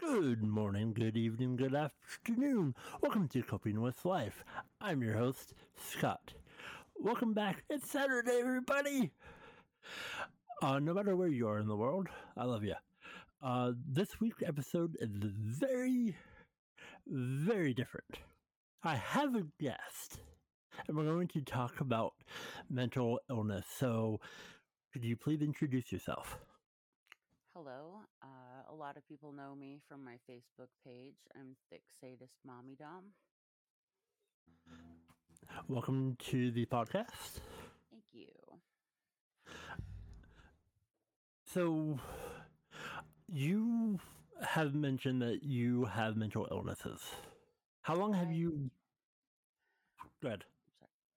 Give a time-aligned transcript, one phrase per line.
[0.00, 2.74] Good morning, good evening, good afternoon.
[3.02, 4.44] Welcome to Coping with Life.
[4.80, 6.32] I'm your host, Scott.
[6.98, 7.64] Welcome back.
[7.68, 9.10] It's Saturday, everybody.
[10.62, 12.76] Uh, no matter where you are in the world, I love you.
[13.42, 16.16] Uh, this week's episode is very,
[17.06, 18.20] very different.
[18.82, 20.20] I have a guest,
[20.88, 22.14] and we're going to talk about
[22.70, 23.66] mental illness.
[23.78, 24.18] So,
[24.94, 26.38] could you please introduce yourself?
[27.54, 28.00] Hello.
[28.22, 28.26] Uh,
[28.70, 31.16] a lot of people know me from my Facebook page.
[31.34, 33.04] I'm Thicc Sadist Mommy Dom.
[35.68, 37.40] Welcome to the podcast.
[37.90, 38.26] Thank you.
[41.46, 41.98] So,
[43.28, 43.98] you
[44.46, 47.00] have mentioned that you have mental illnesses.
[47.82, 48.70] How long have I- you?
[50.22, 50.44] Go ahead.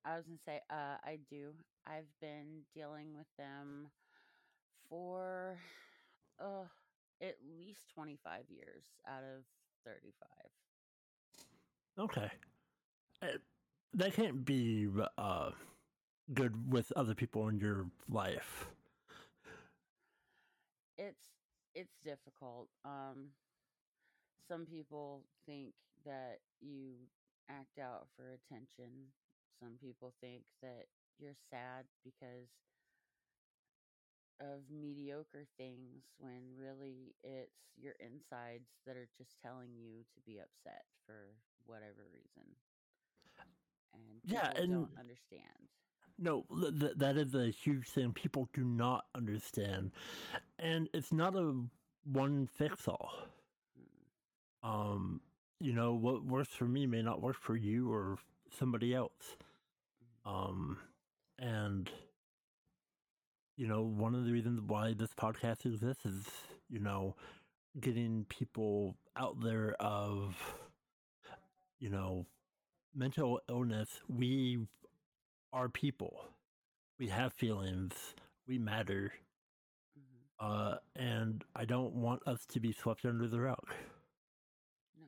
[0.05, 1.51] I was going to say, uh, I do.
[1.87, 3.87] I've been dealing with them
[4.89, 5.57] for
[6.41, 6.65] uh,
[7.21, 9.43] at least 25 years out of
[9.85, 10.27] 35.
[11.99, 12.31] Okay.
[13.21, 13.27] Uh,
[13.93, 15.51] That can't be uh,
[16.33, 18.67] good with other people in your life.
[20.97, 21.29] It's
[21.75, 22.69] it's difficult.
[22.85, 23.29] Um,
[24.47, 25.73] some people think
[26.05, 26.93] that you
[27.49, 29.11] act out for attention.
[29.59, 30.85] Some people think that
[31.19, 32.49] you're sad because
[34.39, 40.39] of mediocre things when really it's your insides that are just telling you to be
[40.39, 42.55] upset for whatever reason.
[43.93, 45.69] And Yeah, and- don't understand.
[46.19, 49.91] No, th- th- that is a huge thing people do not understand.
[50.59, 51.67] And it's not a
[52.03, 53.11] one fix all.
[54.63, 54.67] Mm.
[54.69, 55.21] Um,
[55.59, 58.19] you know, what works for me may not work for you or
[58.51, 59.37] somebody else.
[60.25, 60.77] Um,
[61.39, 61.89] and,
[63.57, 66.25] you know, one of the reasons why this podcast exists is,
[66.69, 67.15] you know,
[67.79, 70.35] getting people out there of,
[71.79, 72.25] you know,
[72.95, 74.01] mental illness.
[74.07, 74.59] We
[75.53, 76.25] are people.
[76.99, 78.15] We have feelings.
[78.47, 79.13] We matter.
[79.97, 80.29] Mhm.
[80.39, 83.73] Uh, and I don't want us to be swept under the rug.
[84.95, 85.07] No.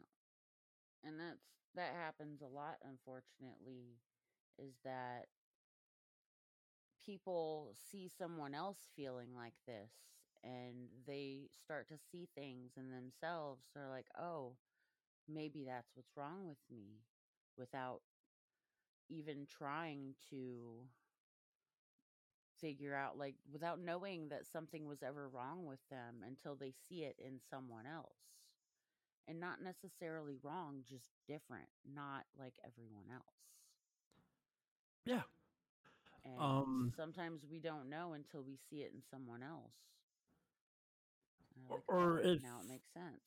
[1.03, 1.39] And that's
[1.75, 3.99] that happens a lot unfortunately
[4.57, 5.27] is that
[7.05, 9.91] people see someone else feeling like this
[10.43, 14.55] and they start to see things in themselves they're like oh
[15.27, 16.99] maybe that's what's wrong with me
[17.57, 18.01] without
[19.09, 20.83] even trying to
[22.59, 27.03] figure out like without knowing that something was ever wrong with them until they see
[27.03, 28.17] it in someone else
[29.27, 33.23] and not necessarily wrong, just different, not like everyone else.
[35.05, 35.21] Yeah.
[36.25, 39.71] And Um, sometimes we don't know until we see it in someone else.
[41.69, 43.21] Or- or "Oh, if- now it makes sense.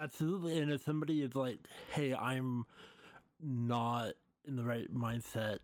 [0.00, 0.58] Absolutely.
[0.58, 2.66] And if somebody is like, hey, I'm
[3.40, 5.60] not in the right mindset,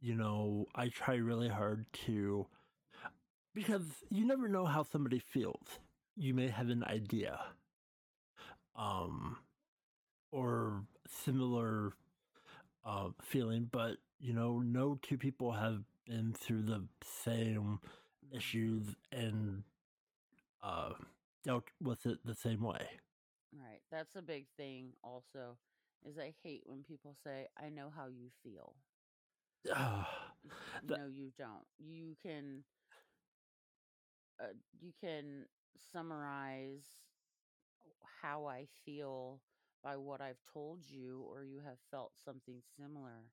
[0.00, 2.46] you know, I try really hard to,
[3.54, 5.78] because you never know how somebody feels.
[6.16, 7.54] You may have an idea,
[8.74, 9.38] um,
[10.32, 11.92] or similar
[12.84, 17.78] uh, feeling, but, you know, no two people have been through the same
[18.32, 19.62] issues and
[20.62, 20.90] uh,
[21.44, 22.86] dealt with it the same way.
[23.52, 23.80] Right.
[23.90, 25.56] That's a big thing also
[26.04, 28.74] is I hate when people say, I know how you feel.
[29.74, 30.08] Ah,
[30.86, 32.64] That- no you don't you can
[34.40, 35.46] uh, you can
[35.92, 36.84] summarize
[38.22, 39.40] how i feel
[39.82, 43.30] by what i've told you or you have felt something similar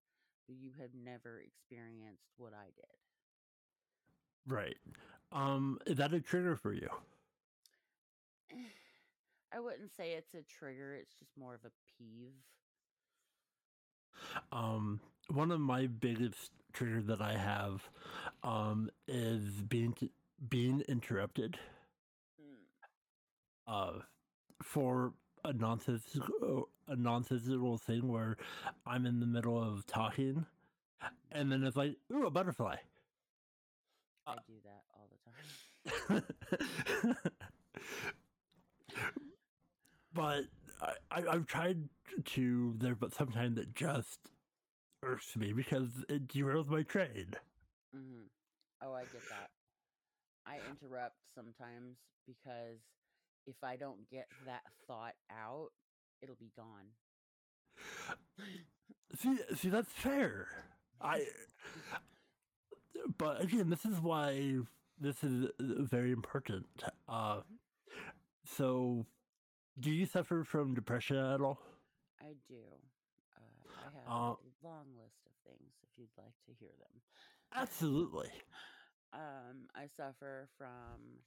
[0.47, 2.97] but you have never experienced what i did
[4.47, 4.78] right.
[5.31, 6.90] Um, is that a trigger for you?
[9.53, 12.35] i wouldn't say it's a trigger it's just more of a peeve
[14.52, 17.90] Um, one of my biggest triggers that I have,
[18.44, 20.12] um, is being t-
[20.50, 21.58] being interrupted.
[22.40, 22.66] Mm,
[23.68, 24.00] Uh,
[24.64, 25.14] for
[25.47, 28.38] a nonsensical a nonsensical thing where
[28.85, 30.46] I'm in the middle of talking,
[31.32, 32.78] and then it's like, ooh, a butterfly.
[34.28, 35.52] i Uh, do that all the time
[40.14, 40.46] but
[40.82, 41.90] I, I, I've tried
[42.26, 44.20] to there, but sometimes it just
[45.03, 47.35] irks me because it derails my train.
[47.93, 48.28] hmm
[48.82, 49.50] Oh, I get that.
[50.46, 51.97] I interrupt sometimes
[52.28, 52.79] because
[53.47, 55.70] if I don't get that thought out,
[56.22, 56.88] it'll be gone.
[59.16, 60.47] See, see, that's fair.
[61.02, 61.26] I,
[63.17, 64.58] but again, this is why
[64.99, 66.66] this is uh, very important.
[67.08, 67.41] Uh,
[68.46, 69.05] so
[69.79, 71.59] do you suffer from depression at all?
[72.22, 72.64] I do.
[73.35, 73.40] Uh,
[73.79, 77.02] I have Uh, a long list of things if you'd like to hear them.
[77.55, 78.29] absolutely.
[79.14, 81.23] Um, I suffer from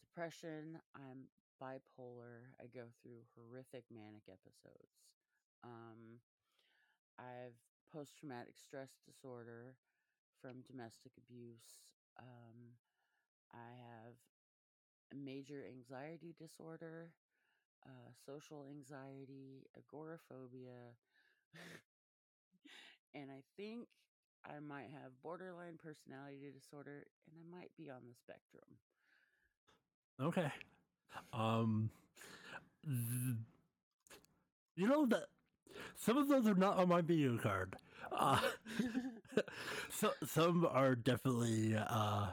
[0.00, 0.78] depression.
[0.94, 1.28] I'm
[1.62, 2.50] bipolar.
[2.60, 4.98] I go through horrific manic episodes.
[5.64, 6.20] Um,
[7.18, 7.58] I've
[7.92, 9.76] post traumatic stress disorder
[10.40, 11.84] from domestic abuse.
[12.18, 12.76] Um,
[13.52, 14.14] I have
[15.14, 17.12] major anxiety disorder,
[17.86, 20.96] uh, social anxiety, agoraphobia,
[23.14, 23.88] and I think
[24.44, 28.78] I might have borderline personality disorder and I might be on the spectrum.
[30.20, 30.52] Okay.
[31.32, 31.90] Um,
[32.84, 33.36] th-
[34.76, 35.24] you know that
[35.96, 37.76] some of those are not on my video card.
[38.10, 38.38] Uh,
[39.90, 42.26] so some are definitely uh,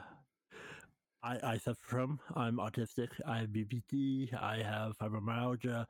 [1.22, 2.20] I I suffer from.
[2.34, 3.08] I'm autistic.
[3.26, 4.32] I have BPD.
[4.34, 5.86] I have fibromyalgia.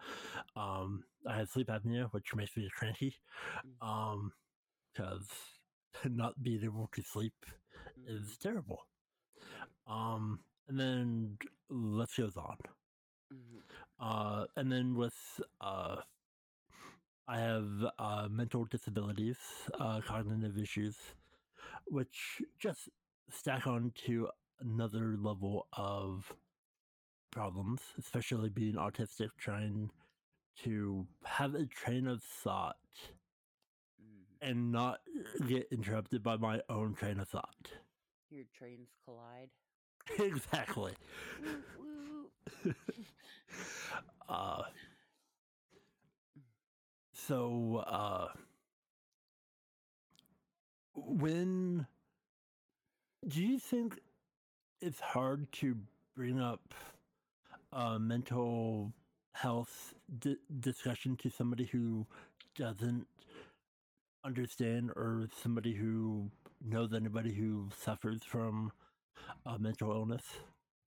[0.56, 3.14] Um, I have sleep apnea, which makes me cranky.
[3.82, 3.86] Mm.
[3.88, 4.32] Um,
[4.92, 5.28] because
[6.04, 7.34] not being able to sleep
[8.06, 8.80] is terrible.
[9.86, 11.38] Um, and then
[11.68, 12.56] let's goes on.
[13.30, 13.62] Mhm.
[13.98, 16.02] Uh, and then with uh,
[17.28, 17.68] I have
[17.98, 19.38] uh, mental disabilities,
[19.78, 20.96] uh, cognitive issues,
[21.86, 22.88] which just
[23.30, 24.28] stack on to
[24.60, 26.34] another level of
[27.30, 29.90] problems, especially being autistic, trying
[30.56, 32.78] to have a train of thought
[33.98, 34.40] Mhm.
[34.40, 35.00] and not
[35.46, 37.72] get interrupted by my own train of thought.
[38.30, 39.50] Your trains collide.
[40.18, 40.94] exactly.
[47.30, 48.26] so uh,
[50.96, 51.86] when
[53.28, 54.00] do you think
[54.80, 55.76] it's hard to
[56.16, 56.74] bring up
[57.72, 58.92] uh, mental
[59.32, 62.04] health di- discussion to somebody who
[62.56, 63.06] doesn't
[64.24, 66.28] understand or somebody who
[66.60, 68.72] knows anybody who suffers from
[69.46, 70.24] uh, mental illness?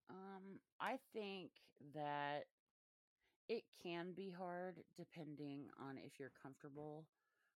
[0.09, 1.51] Um, I think
[1.95, 2.43] that
[3.49, 7.09] it can be hard depending on if you're comfortable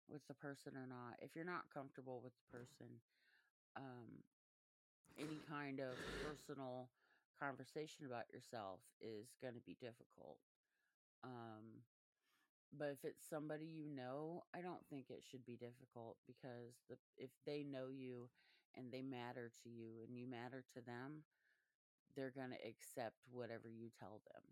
[0.08, 1.16] with the person or not.
[1.22, 3.00] If you're not comfortable with the person,
[3.76, 4.25] um,
[5.16, 6.90] any kind of personal
[7.38, 10.38] conversation about yourself is going to be difficult.
[11.22, 11.84] Um,
[12.72, 16.98] but if it's somebody you know, I don't think it should be difficult because the
[17.16, 18.30] if they know you
[18.75, 21.25] and they matter to you and you matter to them,
[22.14, 24.42] they're going to accept whatever you tell them.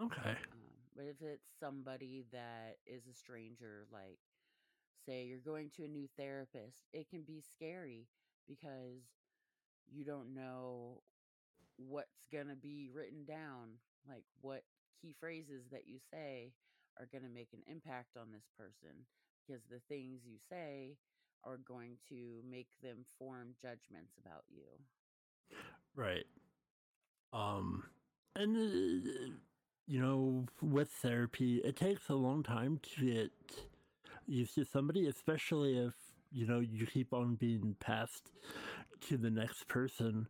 [0.00, 0.36] Okay.
[0.52, 0.60] Um,
[0.94, 4.18] but if it's somebody that is a stranger, like
[5.06, 8.06] say you're going to a new therapist, it can be scary
[8.48, 9.02] because
[9.90, 11.02] you don't know
[11.76, 14.62] what's going to be written down, like what
[15.00, 16.52] key phrases that you say
[16.98, 19.06] are going to make an impact on this person
[19.46, 20.96] because the things you say
[21.44, 24.66] are going to make them form judgments about you.
[25.94, 26.26] Right.
[27.32, 27.84] Um,
[28.36, 29.32] and uh,
[29.90, 33.32] you know, with therapy, it takes a long time to get
[34.26, 35.94] used to somebody, especially if
[36.32, 38.30] you know you keep on being passed
[39.08, 40.28] to the next person.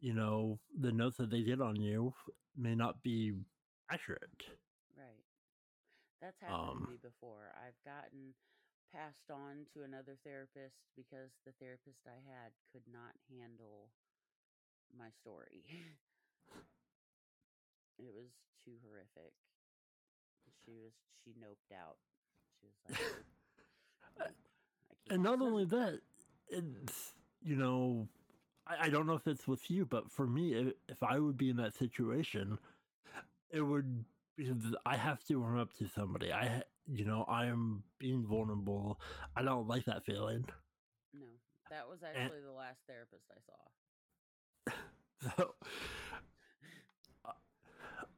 [0.00, 2.14] You know, the notes that they get on you
[2.56, 3.34] may not be
[3.90, 4.44] accurate.
[4.96, 5.24] Right.
[6.20, 7.52] That's happened Um, to me before.
[7.56, 8.34] I've gotten
[8.92, 13.90] passed on to another therapist because the therapist I had could not handle
[14.96, 15.64] my story.
[18.02, 18.28] it was
[18.64, 19.32] too horrific.
[20.64, 20.92] She was
[21.24, 21.96] she noped out.
[22.60, 23.24] She was like, "Nope,
[24.18, 24.36] I can't."
[25.10, 26.00] And not only that,
[26.48, 28.08] it's you know,
[28.66, 31.36] I, I don't know if it's with you, but for me, if, if I would
[31.36, 32.58] be in that situation,
[33.50, 34.04] it would
[34.36, 36.32] because I have to run up to somebody.
[36.32, 39.00] I, you know, I am being vulnerable.
[39.36, 40.44] I don't like that feeling.
[41.14, 41.26] no,
[41.70, 44.72] that was actually the last therapist I saw.
[45.36, 45.54] So,
[46.11, 46.11] uh,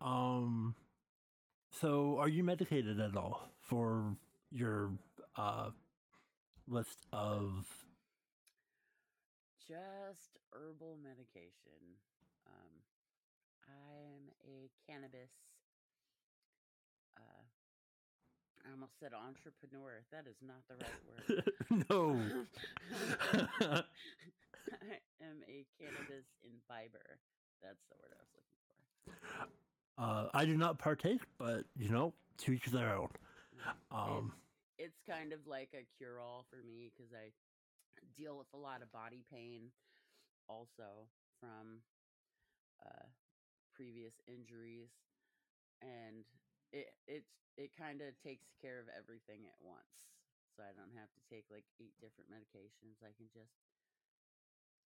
[0.05, 0.75] um,
[1.81, 4.17] so are you medicated at all for
[4.51, 4.93] your
[5.37, 5.71] uh
[6.69, 7.67] list of?
[9.69, 11.97] just herbal medication.
[12.47, 12.73] Um,
[13.65, 15.33] I'm a cannabis.
[17.17, 17.45] Uh,
[18.67, 20.05] I almost said entrepreneur.
[20.13, 21.45] That is not the right word.
[21.91, 22.21] no.
[24.85, 27.21] I am a cannabis imbiber.
[27.63, 29.74] That's the word I was looking for.
[29.99, 33.11] Uh, I do not partake, but you know, to each their own.
[33.91, 34.33] Um,
[34.79, 37.33] it's, it's kind of like a cure all for me because I
[38.17, 39.73] deal with a lot of body pain
[40.49, 41.09] also
[41.41, 41.81] from
[42.85, 43.07] uh,
[43.75, 44.91] previous injuries.
[45.83, 46.25] and
[46.73, 49.95] it it's it kind of takes care of everything at once.
[50.57, 53.01] So I don't have to take like eight different medications.
[53.03, 53.55] I can just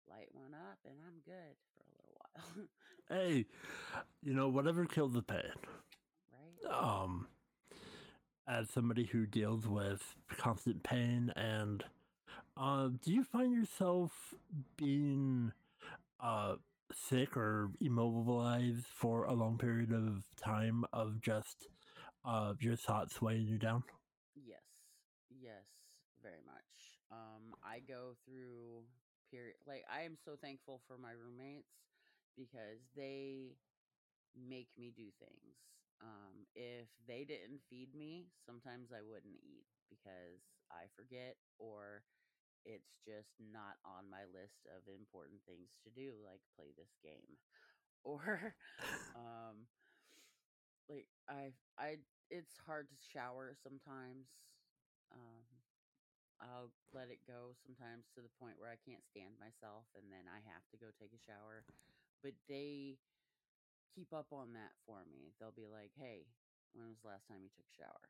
[0.07, 1.98] light one up and I'm good for a.
[3.09, 3.45] Hey,
[4.23, 5.51] you know, whatever killed the pain.
[6.31, 6.71] right?
[6.71, 7.27] Um,
[8.47, 11.83] as somebody who deals with constant pain and
[12.57, 14.11] uh, do you find yourself
[14.77, 15.51] being
[16.21, 16.55] uh,
[16.93, 21.67] sick or immobilized for a long period of time of just
[22.25, 23.83] uh, your thoughts weighing you down?
[24.35, 24.63] Yes.
[25.29, 25.67] Yes,
[26.21, 26.99] very much.
[27.11, 28.83] Um I go through
[29.31, 31.88] period like I am so thankful for my roommates
[32.37, 33.55] because they
[34.37, 35.57] make me do things.
[36.01, 42.03] Um if they didn't feed me, sometimes I wouldn't eat because I forget or
[42.65, 47.37] it's just not on my list of important things to do like play this game
[48.05, 48.55] or
[49.15, 49.67] um
[50.89, 51.97] like I I
[52.29, 54.27] it's hard to shower sometimes.
[55.13, 55.45] Um
[56.41, 60.27] I'll let it go sometimes to the point where I can't stand myself and then
[60.27, 61.63] I have to go take a shower.
[62.23, 62.97] But they
[63.95, 65.33] keep up on that for me.
[65.39, 66.25] They'll be like, "Hey,
[66.73, 68.09] when was the last time you took a shower?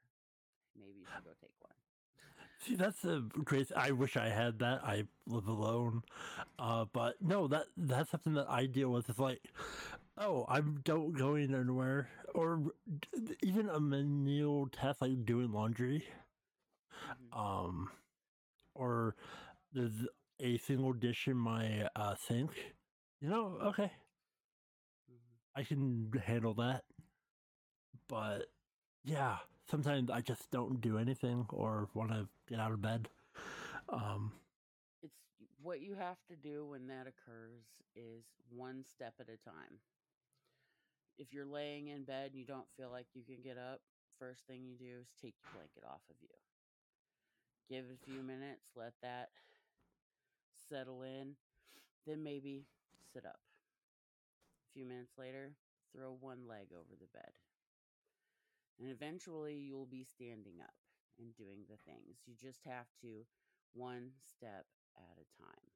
[0.78, 1.75] Maybe you should go take one."
[2.66, 3.72] See, that's a great.
[3.75, 4.82] I wish I had that.
[4.84, 6.04] I live alone,
[6.60, 9.10] uh, but no, that that's something that I deal with.
[9.10, 9.42] It's like,
[10.18, 12.62] oh, I'm don't going anywhere, or
[13.44, 16.06] even a menial task like doing laundry,
[17.08, 17.34] Mhm.
[17.34, 17.92] um,
[18.75, 19.16] or
[19.74, 20.06] there's
[20.39, 22.74] a single dish in my uh, sink.
[23.21, 23.91] You know, okay,
[25.07, 25.39] Mhm.
[25.55, 26.83] I can handle that.
[28.07, 28.47] But
[29.03, 29.38] yeah,
[29.69, 33.09] sometimes I just don't do anything or want to get out of bed.
[33.89, 34.33] Um,
[35.01, 35.15] It's
[35.61, 39.79] what you have to do when that occurs is one step at a time.
[41.17, 43.81] If you're laying in bed and you don't feel like you can get up,
[44.19, 46.29] first thing you do is take your blanket off of you.
[47.69, 49.29] Give it a few minutes, let that
[50.69, 51.35] settle in,
[52.05, 52.65] then maybe
[53.13, 53.39] sit up.
[54.70, 55.54] A few minutes later,
[55.94, 57.32] throw one leg over the bed.
[58.80, 60.74] And eventually you'll be standing up
[61.20, 62.20] and doing the things.
[62.25, 63.25] You just have to
[63.74, 64.66] one step
[64.98, 65.72] at a time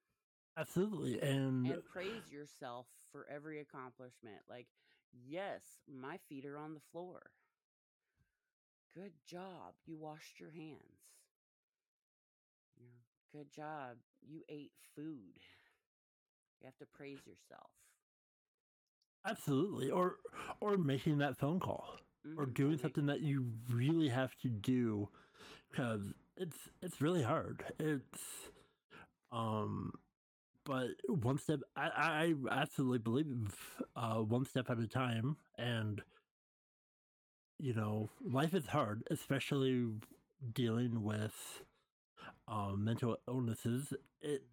[0.57, 4.37] absolutely, and and praise yourself for every accomplishment.
[4.49, 4.67] Like,
[5.11, 7.31] yes, my feet are on the floor.
[8.95, 9.73] Good job.
[9.85, 11.01] You washed your hands.
[12.79, 12.85] Know,
[13.31, 13.97] good job.
[14.21, 15.41] You ate food.
[16.63, 17.69] You have to praise yourself.
[19.25, 20.17] absolutely, or
[20.61, 21.99] or making that phone call,
[22.37, 25.09] or Mhm, doing something that you really have to do,
[25.71, 27.63] because it's it's really hard.
[27.79, 28.49] It's
[29.31, 29.93] um,
[30.65, 31.59] but one step.
[31.75, 33.55] I I absolutely believe
[33.95, 36.01] uh, one step at a time, and
[37.59, 39.87] you know, life is hard, especially
[40.53, 41.63] dealing with
[42.47, 43.93] um, mental illnesses.
[44.21, 44.43] It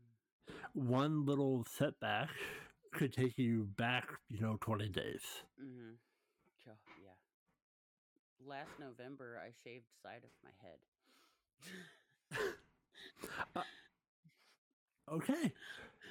[0.75, 2.29] one little setback
[2.93, 5.23] could take you back, you know, 20 days.
[5.61, 5.97] Mhm.
[6.65, 7.15] Cho- Yeah.
[8.47, 10.79] Last November, I shaved side of my head.
[15.11, 15.53] Okay.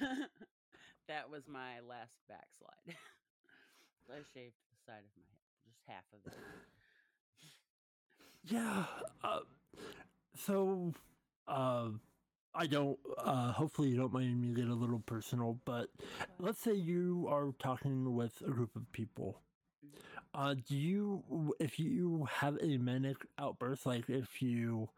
[1.08, 2.84] that was my last backslide.
[4.10, 6.38] I shaved the side of my head, just half of it.
[8.44, 8.84] Yeah.
[9.22, 9.40] Uh,
[10.36, 10.92] so,
[11.48, 11.90] uh,
[12.54, 15.88] I don't, uh, hopefully you don't mind me get a little personal, but
[16.38, 19.40] let's say you are talking with a group of people.
[20.34, 24.88] Uh, do you, if you have a manic outburst, like if you,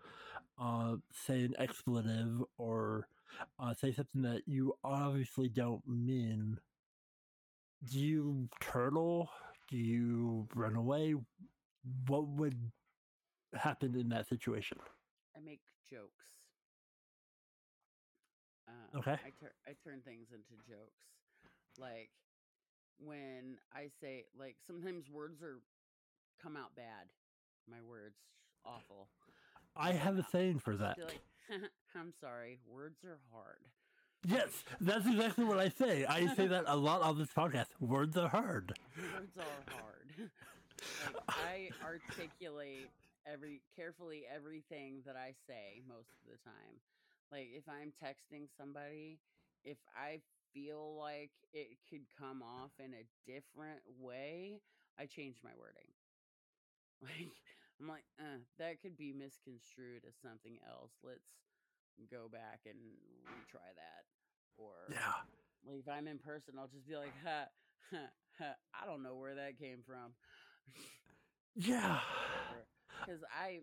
[0.58, 3.06] uh, say an expletive or,
[3.58, 6.58] uh, say something that you obviously don't mean,
[7.90, 9.30] do you turtle?
[9.68, 11.14] Do you run away?
[12.06, 12.70] What would
[13.54, 14.78] happen in that situation?
[15.36, 16.24] I make jokes.
[18.94, 19.12] Uh, Okay.
[19.12, 21.00] I, tur- I turn things into jokes.
[21.78, 22.10] Like
[22.98, 25.60] when I say, like, sometimes words are
[26.42, 27.08] come out bad.
[27.70, 28.16] My words,
[28.64, 29.08] awful.
[29.76, 30.98] I have a saying for that.
[30.98, 31.20] like,
[31.96, 33.60] I'm sorry, words are hard.
[34.26, 36.04] Yes, that's exactly what I say.
[36.04, 37.66] I say that a lot on this podcast.
[37.80, 38.72] Words are hard.
[38.96, 40.08] Words are hard.
[41.14, 42.88] like, I articulate
[43.26, 46.78] every carefully everything that I say most of the time.
[47.32, 49.20] Like if I'm texting somebody,
[49.64, 50.20] if I
[50.54, 54.60] feel like it could come off in a different way,
[54.98, 55.92] I change my wording.
[57.02, 57.32] Like
[57.80, 60.92] I'm like, uh, that could be misconstrued as something else.
[61.02, 61.28] Let's
[62.10, 62.78] go back and
[63.26, 64.04] retry that.
[64.56, 65.12] Or Yeah.
[65.66, 67.46] like if I'm in person, I'll just be like, ha,
[67.90, 68.06] ha,
[68.38, 70.14] ha, I don't know where that came from.
[71.54, 72.00] Yeah.
[73.04, 73.60] because I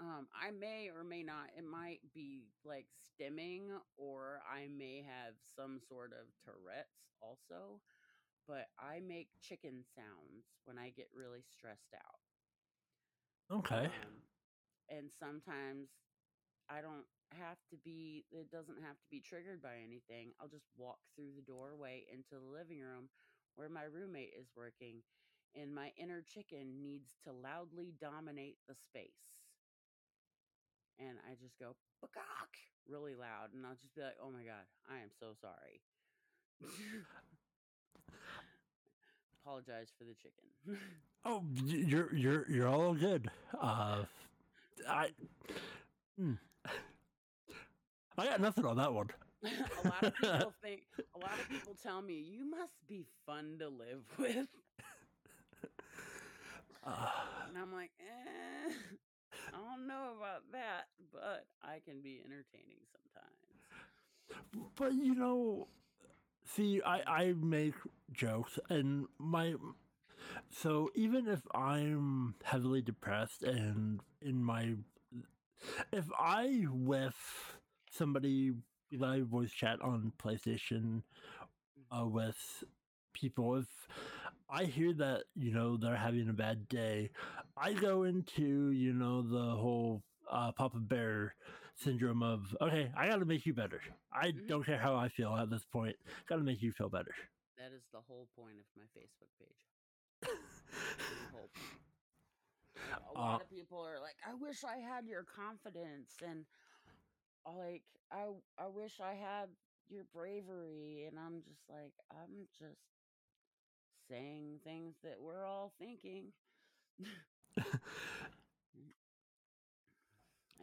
[0.00, 5.34] um I may or may not it might be like stimming or I may have
[5.56, 7.80] some sort of Tourette's also,
[8.46, 12.20] but I make chicken sounds when I get really stressed out.
[13.50, 13.90] Okay.
[13.90, 14.22] Um,
[14.88, 15.88] and sometimes
[16.68, 20.32] I don't have to be it doesn't have to be triggered by anything.
[20.40, 23.08] I'll just walk through the doorway into the living room
[23.56, 25.02] where my roommate is working
[25.54, 29.37] and my inner chicken needs to loudly dominate the space.
[30.98, 34.66] And I just go "Bakak" really loud and I'll just be like, "Oh my god,
[34.90, 35.80] I am so sorry."
[39.44, 40.48] Apologize for the chicken.
[41.24, 43.28] Oh, you're you're you're all good.
[43.60, 44.04] Uh,
[44.88, 45.10] I.
[46.16, 46.34] hmm.
[48.16, 49.08] I got nothing on that one.
[49.44, 50.82] a lot of people think
[51.14, 54.48] a lot of people tell me you must be fun to live with
[56.86, 57.10] Uh,
[57.48, 58.72] and i'm like eh,
[59.58, 63.48] i don't know about that but i can be entertaining sometimes.
[64.76, 65.68] But you know,
[66.44, 67.74] see, I I make
[68.12, 69.54] jokes, and my
[70.50, 74.74] so even if I'm heavily depressed and in my
[75.92, 77.16] if I with
[77.90, 78.52] somebody
[78.92, 81.02] live voice chat on PlayStation
[81.90, 82.64] uh, with
[83.12, 83.66] people, if
[84.50, 87.10] I hear that you know they're having a bad day,
[87.56, 91.34] I go into you know the whole uh, Papa Bear
[91.76, 93.80] syndrome of okay, I got to make you better.
[94.12, 94.48] I Mhm.
[94.48, 95.96] don't care how I feel at this point.
[96.28, 97.14] Got to make you feel better.
[97.56, 99.68] that is the whole point of my facebook page.
[103.08, 106.46] A lot Uh, of people are like i wish i had your confidence and
[107.46, 108.26] like i
[108.58, 109.48] i wish i had
[109.88, 112.97] your bravery and i'm just like i'm just
[114.08, 116.32] saying things that we're all thinking.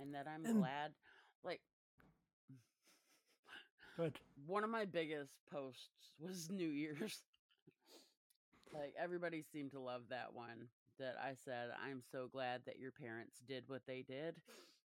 [0.02, 0.92] And that i'm And- glad
[1.44, 1.62] like
[3.98, 4.20] Good.
[4.46, 7.22] one of my biggest posts was new year's.
[8.74, 10.68] Like everybody seemed to love that one
[11.00, 14.36] that i said i'm so glad that your parents did what they did.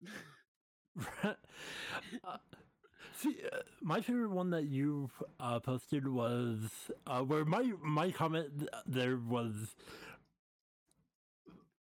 [2.24, 2.38] Uh,
[3.18, 6.60] see, uh, my favorite one that you uh, posted was
[7.08, 9.76] uh, where my my comment there was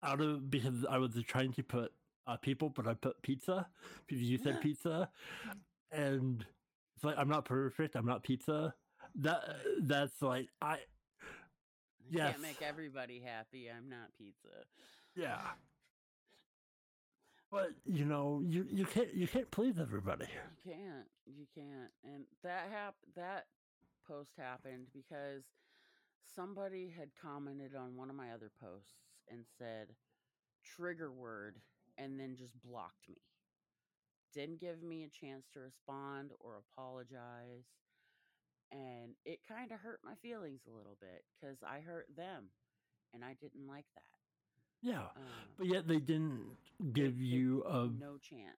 [0.02, 1.92] out of because I was trying to put
[2.26, 3.66] uh, people, but I put pizza
[4.06, 5.10] because you said pizza,
[5.90, 6.44] and
[6.96, 7.96] it's like I'm not perfect.
[7.96, 8.74] I'm not pizza.
[9.16, 9.42] That
[9.82, 10.78] that's like I I
[12.10, 12.30] Yes.
[12.30, 14.48] can't make everybody happy i'm not pizza
[15.14, 15.40] yeah.
[17.50, 20.26] But you know you you can't you can't please everybody.
[20.32, 21.08] You can't.
[21.26, 21.92] You can't.
[22.04, 23.46] And that hap- that
[24.06, 25.44] post happened because
[26.34, 28.94] somebody had commented on one of my other posts
[29.30, 29.88] and said
[30.64, 31.56] trigger word
[31.98, 33.16] and then just blocked me.
[34.34, 37.66] Didn't give me a chance to respond or apologize.
[38.72, 42.50] And it kind of hurt my feelings a little bit cuz I hurt them
[43.14, 44.17] and I didn't like that.
[44.82, 45.10] Yeah.
[45.16, 45.22] Um,
[45.58, 46.44] But yet they didn't
[46.92, 48.56] give you a no chance.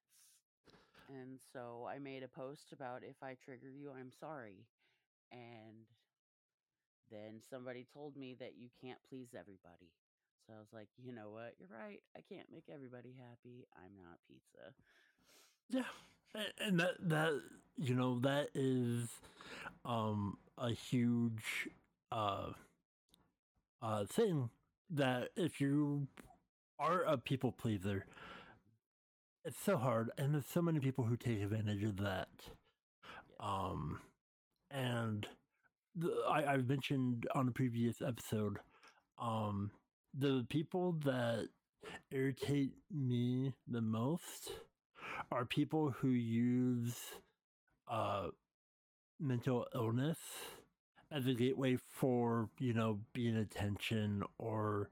[1.09, 4.67] And so I made a post about if I trigger you, I'm sorry.
[5.33, 5.87] And
[7.11, 9.91] then somebody told me that you can't please everybody.
[10.47, 11.55] So I was like, you know what?
[11.59, 12.01] You're right.
[12.17, 13.67] I can't make everybody happy.
[13.77, 14.75] I'm not pizza.
[15.69, 17.41] yeah, and that that
[17.77, 19.09] you know that is
[19.85, 21.69] um a huge
[22.13, 22.53] uh
[23.83, 24.51] uh thing
[24.91, 26.07] that if you
[26.79, 28.07] are a people pleaser,
[29.45, 32.29] it's so hard, and there's so many people who take advantage of that.
[32.39, 32.55] Yes.
[33.41, 34.01] Um,
[34.71, 35.27] and
[35.97, 38.59] the, I, I've mentioned on a previous episode,
[39.19, 39.71] um,
[40.17, 41.49] the people that
[42.11, 44.51] irritate me the most
[45.33, 46.97] are people who use
[47.89, 48.29] uh,
[49.19, 50.19] mental illness
[51.11, 54.91] as a gateway for you know being attention or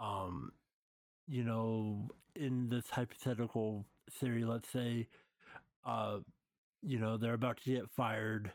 [0.00, 0.52] um
[1.26, 5.06] you know in this hypothetical theory let's say
[5.84, 6.18] uh
[6.82, 8.52] you know they're about to get fired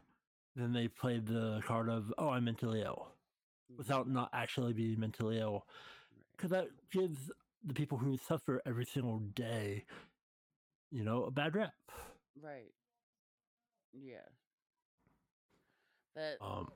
[0.56, 3.12] then they play the card of oh i'm mentally ill
[3.70, 3.78] Mhm.
[3.78, 5.68] without not actually being mentally ill
[6.36, 7.32] because that gives
[7.64, 9.86] the people who suffer every single day
[10.92, 11.74] you know a bad rep
[12.36, 12.74] Right.
[13.94, 14.28] Yeah.
[16.16, 16.68] That um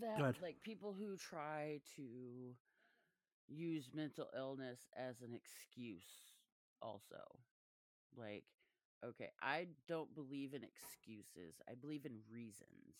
[0.00, 2.54] that like people who try to
[3.48, 6.32] use mental illness as an excuse
[6.82, 7.22] also
[8.16, 8.44] like
[9.04, 12.96] okay i don't believe in excuses i believe in reasons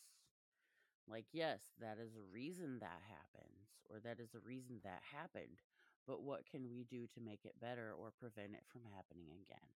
[1.07, 5.63] Like, yes, that is a reason that happens, or that is a reason that happened.
[6.07, 9.69] But what can we do to make it better or prevent it from happening again?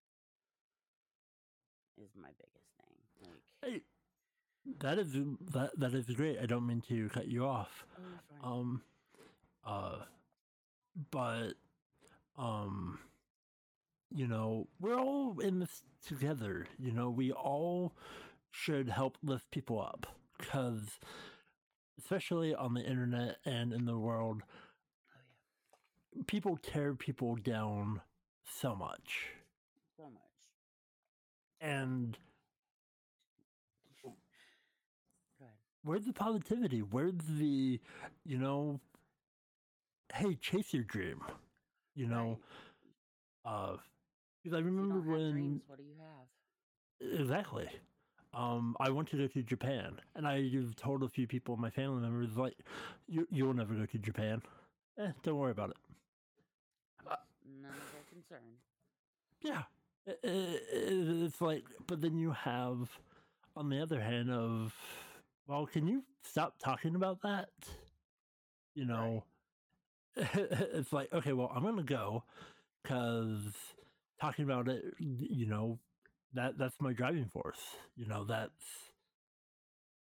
[1.98, 2.96] Is my biggest thing.
[3.22, 3.82] Like, Hey,
[4.80, 5.14] that is
[5.54, 6.38] that that is great.
[6.42, 7.86] I don't mean to cut you off.
[8.44, 8.52] oh.
[8.52, 8.82] Um,
[9.66, 9.98] uh,
[11.12, 11.54] but
[12.38, 13.00] um,
[14.14, 16.68] you know, we're all in this together.
[16.80, 17.94] You know, we all
[18.52, 21.00] should help lift people up because,
[22.00, 25.20] especially on the internet and in the world, oh,
[26.16, 26.24] yeah.
[26.28, 28.02] people tear people down
[28.46, 29.34] so much.
[29.98, 30.22] So much.
[31.60, 32.18] And
[35.40, 35.56] Go ahead.
[35.88, 36.80] Where's the positivity?
[36.82, 37.80] Where's the,
[38.26, 38.80] you know,
[40.14, 41.22] hey, chase your dream.
[41.96, 42.38] You know,
[43.46, 43.78] uh,
[44.44, 47.20] because I remember when dreams, what do you have?
[47.20, 47.68] exactly.
[48.34, 52.02] Um, I want to go to Japan, and I've told a few people, my family
[52.02, 52.56] members, like,
[53.08, 54.44] you you'll never go to Japan.
[55.00, 55.78] Eh, don't worry about it.
[57.10, 57.16] Uh,
[57.62, 58.58] None of their concern.
[59.42, 59.64] Yeah,
[60.08, 63.00] I- I- I- it's like, but then you have,
[63.56, 64.76] on the other hand, of,
[65.48, 67.50] well, can you stop talking about that?
[68.76, 69.26] You know,
[70.16, 72.24] it's like, okay, well, I'm gonna go
[72.84, 73.44] because
[74.20, 75.80] talking about it, you know,
[76.34, 77.62] that that's my driving force.
[77.96, 78.92] You know, that's,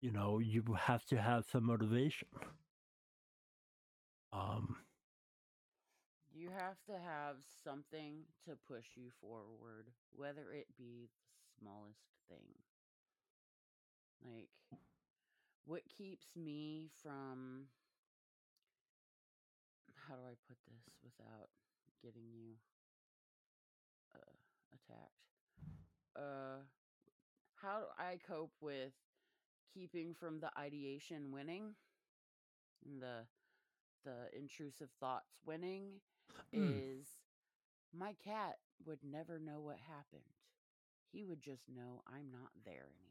[0.00, 2.28] you know, you have to have some motivation.
[4.32, 4.76] Um,
[6.32, 12.54] You have to have something to push you forward, whether it be the smallest thing.
[14.24, 14.48] Like,
[15.68, 17.68] what keeps me from.
[20.08, 21.50] How do I put this without
[22.02, 22.56] getting you
[24.14, 24.36] uh,
[24.74, 25.12] attacked?
[26.16, 26.62] Uh,
[27.56, 28.92] how do I cope with
[29.72, 31.74] keeping from the ideation winning,
[32.84, 33.26] and the
[34.04, 36.00] the intrusive thoughts winning,
[36.54, 36.82] Mm.
[37.00, 37.06] is
[37.92, 40.22] my cat would never know what happened.
[41.12, 43.07] He would just know I'm not there anymore.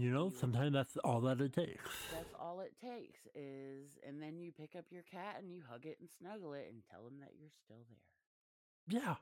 [0.00, 1.90] You know, sometimes that's all that it takes.
[2.12, 5.86] That's all it takes is and then you pick up your cat and you hug
[5.86, 9.00] it and snuggle it and tell them that you're still there.
[9.00, 9.14] Yeah.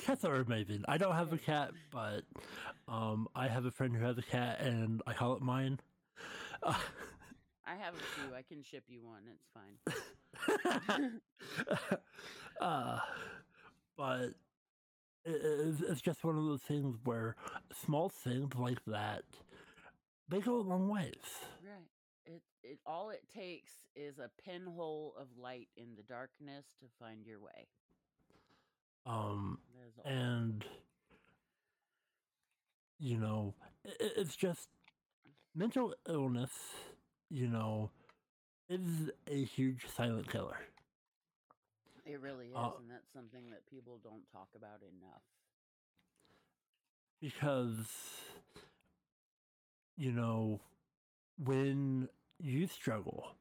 [0.00, 0.84] Cats are amazing.
[0.88, 2.22] I don't have a cat, but
[2.88, 5.78] um, I have a friend who has a cat, and I call it mine.
[6.62, 6.72] Uh,
[7.66, 8.34] I have a few.
[8.34, 9.22] I can ship you one.
[9.30, 9.46] It's
[10.88, 11.20] fine.
[12.60, 12.98] uh,
[13.96, 14.30] but
[15.24, 17.36] it's, just one of those things where
[17.84, 19.22] small things like that
[20.28, 21.14] they go a long ways.
[21.64, 21.88] Right.
[22.24, 27.26] It it all it takes is a pinhole of light in the darkness to find
[27.26, 27.66] your way.
[29.06, 30.10] Um, That is all.
[30.12, 30.64] and
[32.98, 33.54] you know
[33.86, 34.68] i i- it's just
[35.54, 36.50] mental illness
[37.30, 37.90] you know
[38.68, 40.58] is a huge silent killer
[42.10, 45.22] It really is, uh, and that's something that people don't talk about enough.
[47.20, 47.86] because
[49.96, 50.60] you know
[51.44, 53.34] when you struggle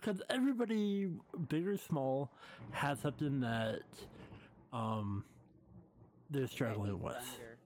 [0.00, 1.08] because everybody
[1.48, 2.32] big or small
[2.70, 3.82] has something that
[4.72, 5.24] um
[6.30, 7.58] they're struggling with thunder.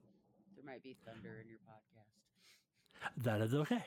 [0.55, 3.23] There might be thunder in your podcast.
[3.23, 3.83] that is okay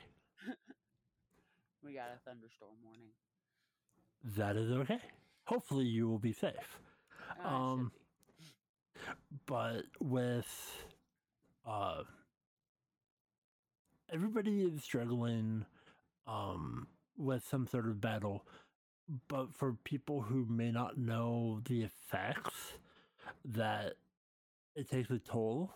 [1.85, 3.13] We got a thunderstorm warning.
[4.37, 5.01] that is okay
[5.47, 6.81] hopefully you will be safe.
[7.37, 7.93] Should Um,
[9.47, 10.47] but with
[11.67, 12.03] uh
[14.13, 15.65] everybody is struggling
[16.27, 18.45] um with some sort of battle
[19.29, 22.75] but for people who may not know the effects
[23.45, 23.95] that
[24.77, 25.73] it takes a toll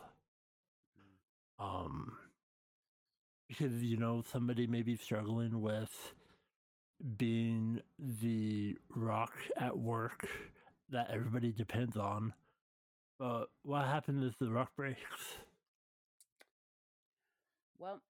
[1.58, 2.16] um
[3.48, 6.14] because you know somebody may be struggling with
[7.16, 10.28] being the rock at work
[10.90, 12.32] that everybody depends on
[13.18, 15.36] but what happens if the rock breaks
[17.78, 18.02] Well,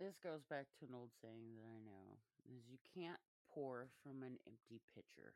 [0.00, 2.18] this goes back to an old saying that I know
[2.50, 3.20] is you can't
[3.52, 5.34] pour from an empty pitcher.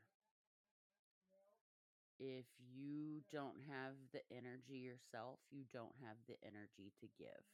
[2.18, 7.44] If you don't have the energy yourself, you don't have the energy to give.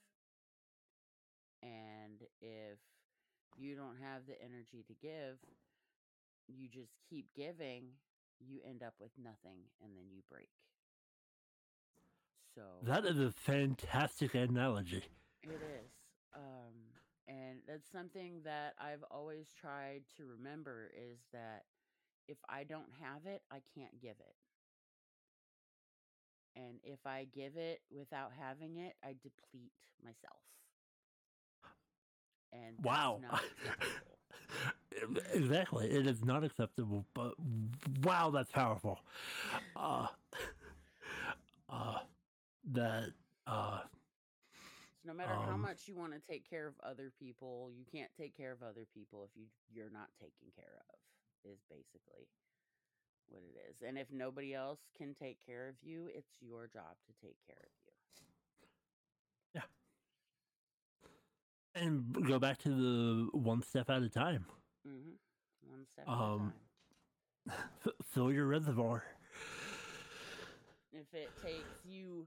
[1.63, 2.79] And if
[3.57, 5.39] you don't have the energy to give,
[6.47, 7.85] you just keep giving,
[8.41, 10.51] you end up with nothing and then you break.
[12.55, 15.05] So that is a fantastic analogy
[15.45, 15.91] it is.
[16.35, 16.75] Um,
[17.29, 21.65] and that's something that I've always tried to remember is that
[22.29, 24.35] if I don't have it, I can't give it.
[26.57, 30.41] And if I give it without having it, I deplete myself.
[32.55, 33.21] And Wow.
[35.35, 35.91] exactly.
[35.91, 37.35] It is not acceptable, but
[38.03, 39.01] wow, that's powerful.
[39.77, 40.09] Uh,
[41.69, 41.99] uh,
[42.73, 43.11] that,
[43.47, 43.81] uh,
[45.03, 47.85] So no matter how Um, much you want to take care of other people, you
[47.85, 50.99] can't take care of other people if you you're not taken care of.
[51.45, 52.29] Is basically
[53.27, 53.83] what it is.
[53.83, 57.63] And if nobody else can take care of you, it's your job to take care
[57.65, 57.84] of you.
[61.75, 64.47] And go back to the one step at a time.
[64.85, 65.15] hmm
[65.69, 66.53] One step Um,
[67.47, 67.65] at a time.
[67.87, 69.05] F- fill your reservoir.
[70.93, 72.27] If it takes you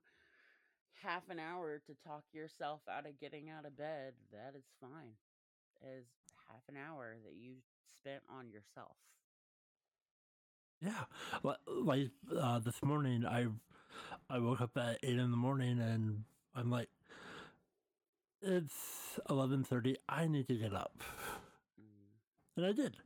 [1.02, 5.14] half an hour to talk yourself out of getting out of bed, that is fine.
[5.82, 6.04] As
[6.50, 7.56] half an hour that you
[7.98, 8.98] spent on yourself.
[10.82, 11.06] Yeah,
[11.68, 13.48] like uh, this morning, I
[14.30, 16.90] I woke up at eight in the morning, and I'm like,
[18.42, 19.98] it's eleven thirty.
[20.08, 21.04] I need to get up,
[21.80, 22.20] Mm.
[22.58, 22.98] and I did.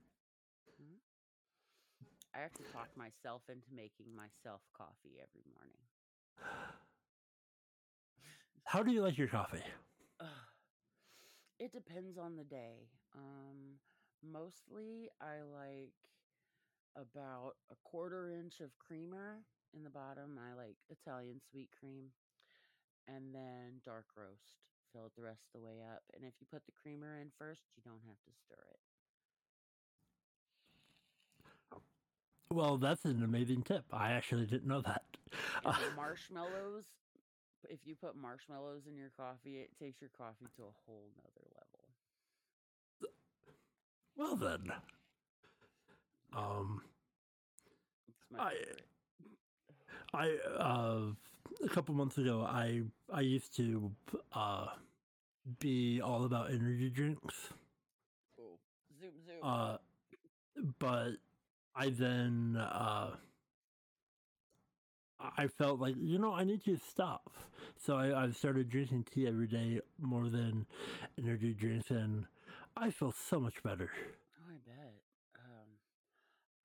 [2.34, 5.82] I have to talk myself into making myself coffee every morning.
[8.66, 9.64] How do you like your coffee?
[11.60, 12.90] It depends on the day.
[13.16, 13.78] Um,
[14.24, 15.94] mostly I like
[16.96, 19.44] about a quarter inch of creamer
[19.76, 20.40] in the bottom.
[20.40, 22.12] I like Italian sweet cream,
[23.08, 24.71] and then dark roast.
[24.94, 26.02] Fill it the rest of the way up.
[26.16, 28.80] And if you put the creamer in first, you don't have to stir it.
[32.54, 33.86] Well, that's an amazing tip.
[33.94, 35.04] I actually didn't know that.
[35.64, 36.84] The marshmallows.
[37.70, 41.48] If you put marshmallows in your coffee, it takes your coffee to a whole nother
[41.56, 43.16] level.
[44.18, 44.74] well then,
[46.36, 46.82] um,
[48.38, 48.82] I- favorite.
[50.14, 51.00] I uh,
[51.64, 53.92] a couple months ago, I I used to
[54.34, 54.68] uh
[55.60, 57.50] be all about energy drinks.
[58.38, 58.60] Cool.
[59.00, 59.38] Zoom zoom.
[59.44, 59.78] Uh,
[60.80, 61.12] but
[61.76, 63.12] I then uh,
[65.38, 67.32] I felt like you know I need to stop,
[67.78, 70.66] so I, I started drinking tea every day more than
[71.18, 72.26] energy drinks, and
[72.76, 73.90] I feel so much better.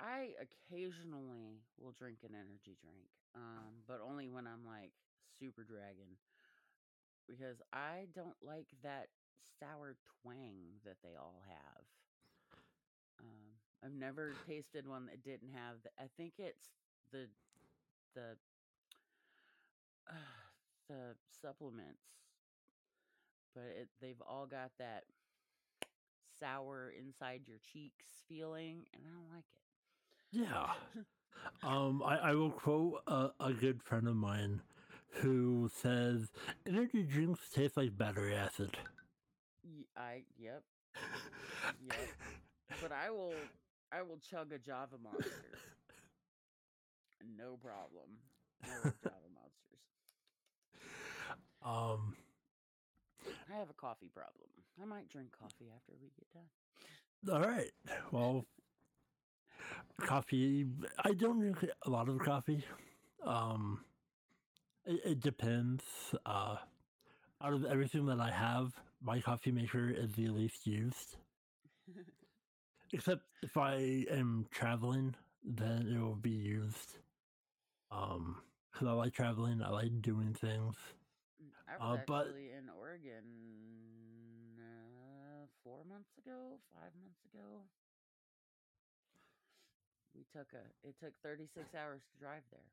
[0.00, 0.04] I.
[0.04, 4.92] I occasionally will drink an energy drink, um, but only when I'm like
[5.38, 6.16] super dragon,
[7.28, 9.08] because I don't like that
[9.58, 11.84] sour twang that they all have.
[13.20, 15.82] Um, I've never tasted one that didn't have.
[15.82, 16.68] The, I think it's
[17.12, 17.28] the
[18.14, 18.36] the
[20.08, 20.12] uh,
[20.88, 22.02] the supplements,
[23.54, 25.04] but it, they've all got that
[26.38, 29.65] sour inside your cheeks feeling, and I don't like it.
[30.36, 30.66] Yeah.
[31.62, 34.60] Um, I, I will quote a, a good friend of mine
[35.22, 36.28] who says
[36.66, 38.76] energy drinks taste like battery acid.
[39.96, 40.62] I yep
[41.88, 41.96] yep.
[42.82, 43.32] But I will
[43.90, 45.30] I will chug a Java monster.
[47.38, 48.18] no problem.
[48.62, 49.80] I love Java monsters.
[51.64, 52.14] Um,
[53.50, 54.50] I have a coffee problem.
[54.82, 57.34] I might drink coffee after we get done.
[57.34, 57.70] all right.
[58.10, 58.44] Well,
[60.00, 60.66] coffee.
[61.04, 62.64] I don't drink a lot of coffee.
[63.24, 63.80] Um,
[64.84, 65.82] it, it depends.
[66.24, 66.56] Uh,
[67.42, 71.16] out of everything that I have, my coffee maker is the least used.
[72.92, 75.14] Except if I am traveling,
[75.44, 76.98] then it will be used.
[77.90, 78.36] Um,
[78.72, 80.76] because I like traveling, I like doing things.
[81.42, 83.24] Mm, I was Uh, but- actually in Oregon
[84.58, 87.62] uh, four months ago, five months ago.
[90.16, 90.88] We took a.
[90.88, 92.68] It took thirty six hours to drive there,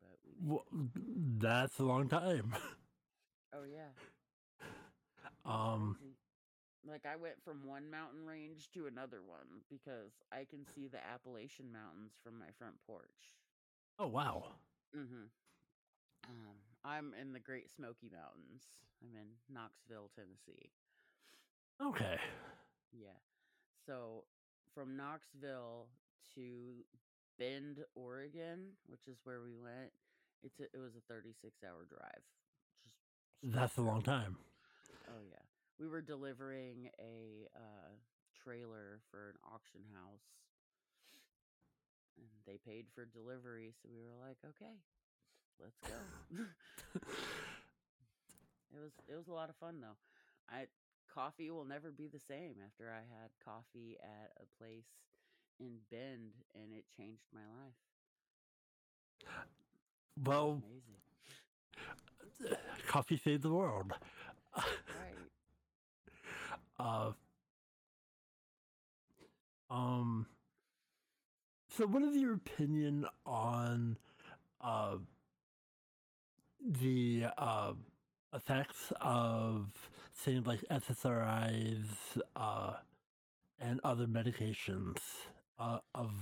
[0.00, 0.32] but we.
[0.44, 0.64] Well,
[1.38, 2.54] that's a long time.
[3.54, 3.92] Oh yeah.
[5.44, 5.98] Um.
[6.88, 11.04] Like I went from one mountain range to another one because I can see the
[11.04, 13.36] Appalachian Mountains from my front porch.
[13.98, 14.44] oh wow.
[14.96, 15.28] Mm-hmm.
[16.30, 18.62] Um, I'm in the Great Smoky Mountains.
[19.02, 20.70] I'm in Knoxville, Tennessee.
[21.80, 22.16] Okay.
[22.92, 23.20] Yeah.
[23.86, 24.24] So
[24.74, 25.88] from Knoxville
[26.34, 26.84] to
[27.38, 29.90] Bend, Oregon, which is where we went,
[30.42, 32.24] it's a, it was a 36 hour drive.
[33.44, 34.36] Just That's a long time.
[35.08, 35.42] Oh yeah.
[35.80, 37.90] We were delivering a uh,
[38.44, 40.22] trailer for an auction house,
[42.16, 43.72] and they paid for delivery.
[43.82, 44.78] So we were like, okay,
[45.58, 45.98] let's go.
[48.74, 49.98] it was it was a lot of fun though.
[50.50, 50.66] I
[51.12, 54.86] coffee will never be the same after I had coffee at a place
[55.60, 57.74] in Bend, and it changed my life.
[60.24, 60.62] Well,
[62.40, 62.56] Amazing.
[62.88, 63.92] coffee saved the world.
[64.56, 64.64] Right.
[66.78, 67.12] Uh,
[69.70, 70.26] um.
[71.76, 73.96] So, what is your opinion on
[74.60, 74.96] uh,
[76.64, 77.72] the uh,
[78.34, 79.68] effects of
[80.14, 81.86] things like SSRIs
[82.36, 82.72] uh,
[83.60, 84.98] and other medications
[85.62, 86.12] uh, of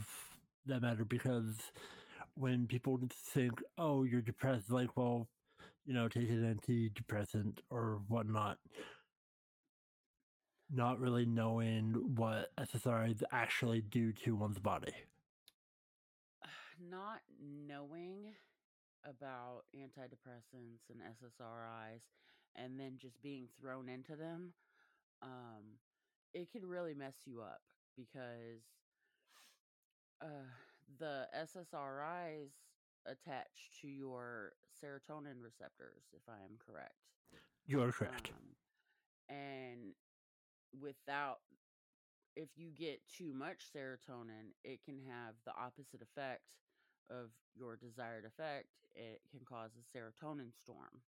[0.66, 1.04] that matter?
[1.04, 1.56] Because
[2.34, 5.28] when people think, "Oh, you're depressed," like, well,
[5.86, 8.58] you know, take an antidepressant or whatnot
[10.72, 14.92] not really knowing what SSRIs actually do to one's body.
[16.88, 18.32] Not knowing
[19.04, 22.02] about antidepressants and SSRIs
[22.56, 24.52] and then just being thrown into them,
[25.22, 25.78] um,
[26.32, 27.60] it can really mess you up
[27.96, 28.62] because
[30.22, 30.48] uh,
[30.98, 32.50] the SSRIs
[33.06, 34.52] attach to your
[34.82, 36.94] serotonin receptors, if I am correct.
[37.66, 38.30] You are correct.
[38.30, 39.94] Um, and
[40.80, 41.38] without,
[42.36, 46.42] if you get too much serotonin, it can have the opposite effect
[47.10, 48.68] of your desired effect.
[48.94, 51.02] It can cause a serotonin storm,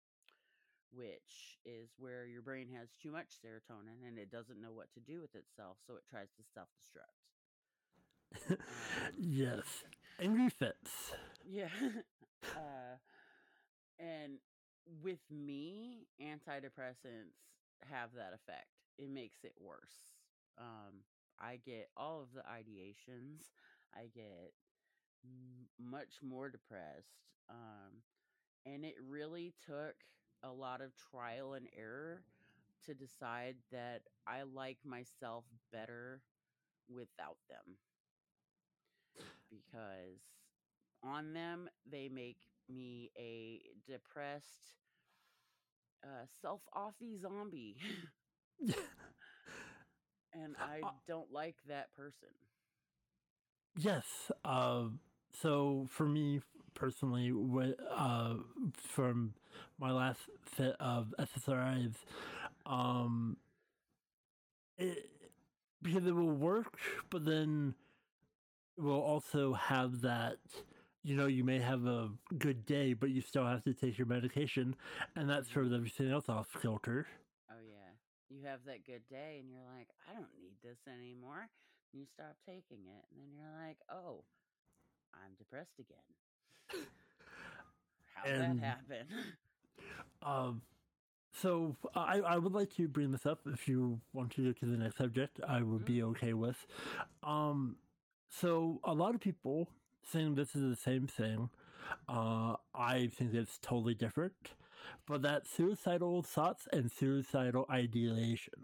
[0.92, 5.01] which is where your brain has too much serotonin and it doesn't know what to
[5.01, 7.22] do with itself, so it tries to self destruct.
[9.18, 9.85] yes.
[10.21, 11.12] Angry fits.
[11.49, 11.68] Yeah.
[12.57, 12.97] uh,
[13.99, 14.38] and
[15.03, 17.37] with me, antidepressants
[17.90, 18.68] have that effect.
[18.99, 20.14] It makes it worse.
[20.59, 21.03] Um,
[21.40, 23.51] I get all of the ideations.
[23.95, 24.53] I get
[25.25, 27.18] m- much more depressed.
[27.51, 28.03] Um,
[28.66, 29.95] and it really took
[30.42, 32.23] a lot of trial and error
[32.87, 36.21] to decide that I like myself better
[36.88, 37.77] without them
[39.53, 40.21] because
[41.05, 42.38] on them they make
[42.69, 44.77] me a depressed
[46.05, 47.77] uh, self offy zombie
[50.35, 52.29] and i Uh, don't like that person
[53.77, 54.05] yes.
[54.45, 54.85] Uh,
[55.33, 56.41] so for me
[56.75, 57.33] personally,
[57.95, 58.35] uh,
[58.77, 59.35] from
[59.79, 60.21] my last
[60.57, 61.95] set of SSRIs,
[62.67, 63.37] um,
[64.79, 65.11] it,
[65.83, 66.79] because it will work,
[67.11, 67.75] but then
[68.79, 70.37] will also have that.
[71.05, 74.07] You know, you may have a good day, but you still have to take your
[74.07, 74.77] medication,
[75.17, 77.07] and that throws everything else off kilter.
[77.51, 77.91] oh yeah
[78.31, 81.49] you have that good day and you're like i don't need this anymore
[81.93, 84.25] and you stop taking it and then you're like oh
[85.15, 86.87] i'm depressed again
[88.15, 89.07] how'd And- that happen
[90.23, 90.63] Um,
[91.33, 93.41] so I, I would like to bring this up.
[93.47, 96.65] If you want to go to the next subject, I would be okay with.
[97.25, 97.75] Um,
[98.33, 99.68] so a lot of people
[100.03, 101.51] saying this is the same thing.
[102.09, 104.35] Uh, I think it's totally different,
[105.07, 108.55] but that suicidal thoughts and suicidal ideation.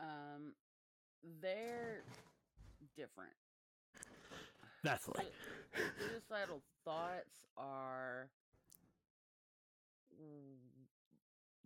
[0.00, 0.54] um
[1.42, 2.04] they're
[2.96, 3.32] different
[4.84, 5.32] That's like
[5.74, 8.30] Sui- suicidal thoughts are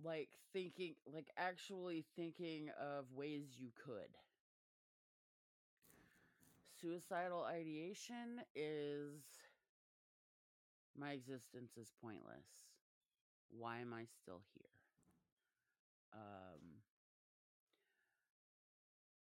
[0.03, 4.11] like thinking like actually thinking of ways you could
[6.81, 9.23] suicidal ideation is
[10.97, 12.47] my existence is pointless.
[13.51, 14.71] Why am i still here?
[16.12, 16.83] Um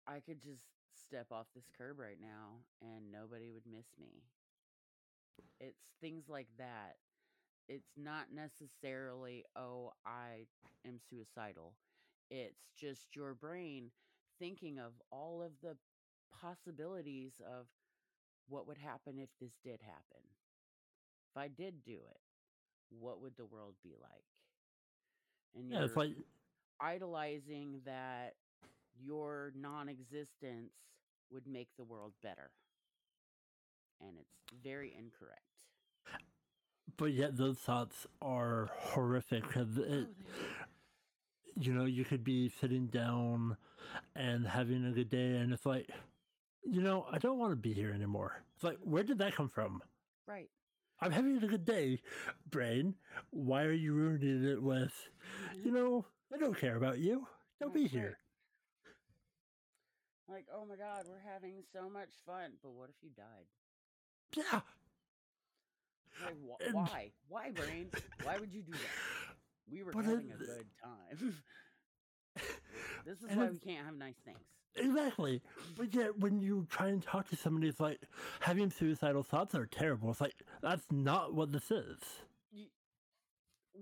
[0.07, 0.65] i could just
[0.95, 4.23] step off this curb right now and nobody would miss me.
[5.61, 6.97] It's things like that.
[7.69, 10.47] It's not necessarily oh i
[10.87, 11.75] am suicidal.
[12.31, 13.91] It's just your brain
[14.39, 15.77] thinking of all of the
[16.41, 17.67] possibilities of
[18.49, 20.23] what would happen if this did happen.
[21.35, 22.21] If i did do it
[22.91, 24.25] what would the world be like?
[25.55, 26.13] And yeah, it's you're like
[26.81, 28.35] idolizing that
[28.99, 30.73] your non-existence
[31.31, 32.51] would make the world better.
[34.01, 35.41] And it's very incorrect.
[36.97, 40.49] But yet those thoughts are horrific because it, Oh, they
[41.59, 43.57] you know, you could be sitting down
[44.15, 45.91] and having a good day, and it's like,
[46.69, 48.43] you know, I don't want to be here anymore.
[48.55, 49.83] It's like, where did that come from?
[50.27, 50.49] right
[51.01, 52.01] I'm having a good day,
[52.51, 52.95] brain.
[53.31, 54.95] Why are you ruining it with,
[55.63, 57.27] you know, I don't care about you.
[57.61, 58.01] Don't be Right, right.
[58.01, 58.19] here.
[60.29, 63.47] like oh my god we're having so much fun but what if you died
[64.35, 64.61] Yeah.
[66.25, 67.91] like wh- And- why why brain
[68.25, 69.37] why would you do that
[69.71, 71.35] we were But having it- a good time
[73.07, 74.39] This is And why we can't have nice things.
[74.77, 75.43] Exactly.
[75.77, 78.01] But yet, when you try and talk to somebody, it's like
[78.41, 80.11] having suicidal thoughts are terrible.
[80.11, 81.99] It's like, that's not what this is.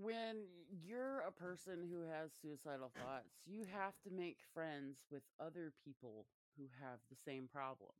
[0.01, 0.43] when
[0.85, 6.27] you're a person who has suicidal thoughts, you have to make friends with other people
[6.57, 7.93] who have the same problems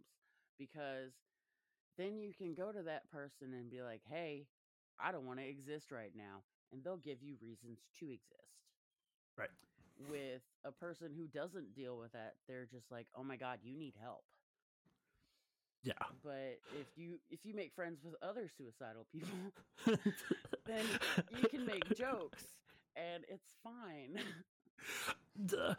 [0.58, 1.14] because
[1.98, 4.48] then you can go to that person and be like, "Hey,
[5.00, 8.72] I don't want to exist right now." And they'll give you reasons to exist.
[9.38, 9.50] Right.
[10.10, 13.76] With a person who doesn't deal with that, they're just like, "Oh my god, you
[13.76, 14.24] need help."
[15.84, 15.94] Yeah.
[16.24, 19.38] But if you if you make friends with other suicidal people,
[20.66, 20.84] then
[21.38, 22.44] you can make jokes
[22.96, 24.20] and it's fine.
[25.46, 25.76] Duh.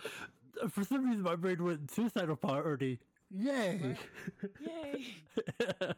[0.71, 3.01] For some reason, my brain went suicidal party.
[3.31, 3.97] Yay!
[4.61, 5.07] Yay!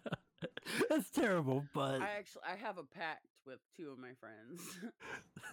[0.88, 4.60] That's terrible, but I actually I have a pact with two of my friends.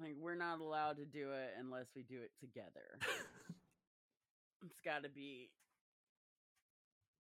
[0.00, 2.98] like we're not allowed to do it unless we do it together.
[4.64, 5.50] it's got to be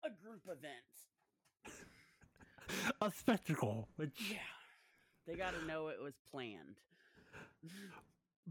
[0.04, 1.76] a group event.
[3.02, 3.88] a spectacle.
[3.96, 4.38] Which, Yeah.
[5.26, 6.76] They got to know it was planned.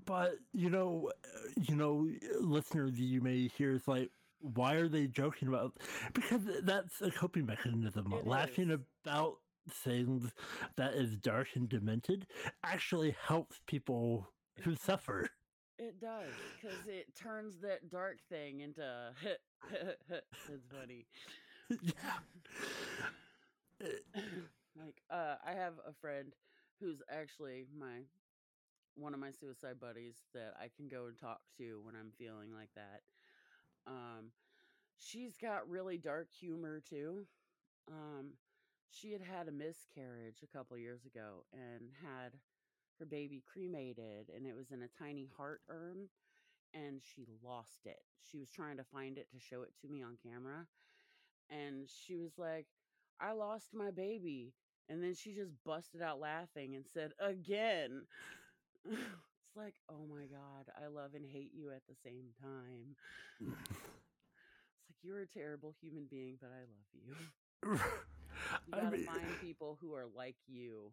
[0.06, 2.08] but you know, uh, you know,
[2.40, 5.74] listeners, you may hear it's like, why are they joking about?
[6.14, 8.14] Because that's a coping mechanism.
[8.14, 8.80] It Laughing is.
[9.06, 9.36] about
[9.74, 10.32] things
[10.76, 12.28] that is dark and demented
[12.64, 14.28] actually helps people
[14.62, 15.30] who suffer.
[15.80, 16.28] It does
[16.62, 19.12] because it turns that dark thing into
[19.72, 21.08] it's funny.
[21.82, 22.20] yeah.
[24.78, 26.34] like uh I have a friend
[26.80, 28.02] who's actually my
[28.96, 32.54] one of my suicide buddies that I can go and talk to when I'm feeling
[32.54, 33.02] like that.
[33.88, 34.32] Um
[35.00, 37.26] she's got really dark humor too.
[37.92, 38.34] Um
[38.92, 42.34] she had had a miscarriage a couple years ago and had
[43.00, 46.10] her baby cremated and it was in a tiny heart urn
[46.74, 48.02] and she lost it.
[48.30, 50.68] She was trying to find it to show it to me on camera
[51.50, 52.68] and she was like,
[53.20, 54.54] "I lost my baby."
[54.90, 58.08] And then she just busted out laughing and said, "Again."
[58.86, 62.96] it's like, "Oh my god, I love and hate you at the same time."
[64.90, 67.80] It's like you're a terrible human being, but I love you.
[68.68, 70.92] You gotta mean- find people who are like you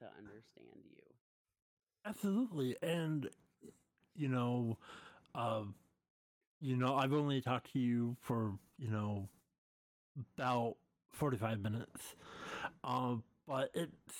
[0.00, 1.02] to understand you.
[2.06, 3.28] Absolutely, and
[4.14, 4.78] you know,
[5.34, 5.62] uh,
[6.60, 9.28] you know, I've only talked to you for you know
[10.38, 10.76] about
[11.12, 12.14] forty-five minutes,
[12.84, 14.14] um, but it's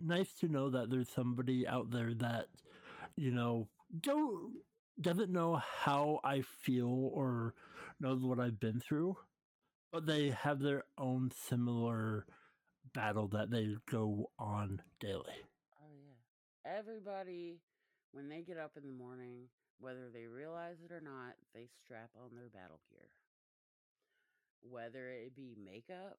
[0.00, 2.46] nice to know that there's somebody out there that
[3.16, 3.66] you know
[4.00, 4.52] don't
[5.00, 7.54] doesn't know how I feel or
[8.00, 9.16] knows what I've been through,
[9.92, 12.26] but they have their own similar
[12.94, 15.44] battle that they go on daily.
[15.82, 16.78] Oh yeah.
[16.78, 17.60] Everybody
[18.12, 22.10] when they get up in the morning, whether they realize it or not, they strap
[22.16, 23.08] on their battle gear.
[24.60, 26.18] Whether it be makeup,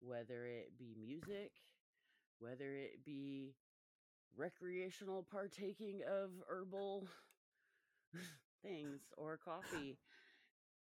[0.00, 1.52] whether it be music,
[2.38, 3.54] whether it be
[4.36, 7.08] recreational partaking of herbal
[8.62, 9.98] things or coffee,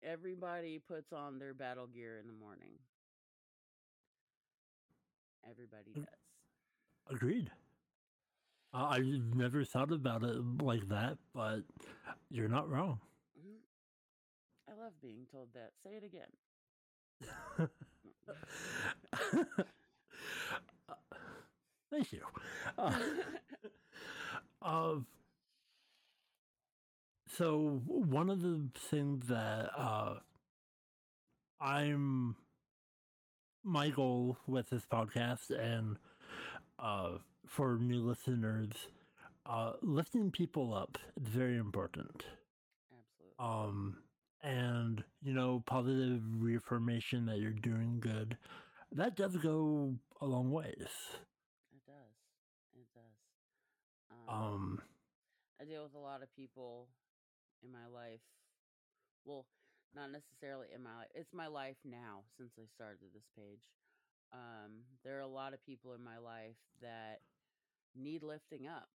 [0.03, 2.71] everybody puts on their battle gear in the morning.
[5.49, 6.05] Everybody Mm.
[6.05, 6.19] does.
[7.07, 7.51] Agreed.
[8.73, 11.61] Uh, I've never thought about it like that, but
[12.29, 12.99] you're not wrong.
[13.37, 13.59] Mhm.
[14.67, 15.73] I love being told that.
[15.83, 16.31] Say it again.
[17.59, 17.67] Uh,
[21.91, 22.21] Thank you.
[22.77, 22.99] Uh,
[24.61, 25.05] of
[27.37, 30.15] so one of the things that uh,
[31.59, 32.35] I'm
[33.63, 35.97] my goal with this podcast and
[36.79, 37.17] uh,
[37.47, 38.71] for new listeners,
[39.45, 42.25] uh, lifting people up is very important.
[42.91, 43.35] Absolutely.
[43.39, 43.97] Um,
[44.43, 48.37] and you know, positive reaffirmation that you're doing good,
[48.91, 50.89] that does go a long ways.
[51.73, 52.15] It does.
[52.73, 53.17] It does.
[54.29, 54.81] Um, Um,
[55.59, 56.87] I deal with a lot of people
[57.63, 58.21] in my life.
[59.25, 59.45] Well,
[59.95, 61.11] not necessarily in my life.
[61.15, 63.69] It's my life now since I started this page.
[64.33, 67.21] Um, there are a lot of people in my life that
[67.95, 68.89] need lifting up.